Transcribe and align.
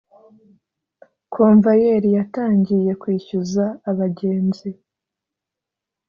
komvayeri 1.33 2.09
yatangiye 2.17 2.91
kwishyuza 3.01 3.65
abagenzi 3.89 4.69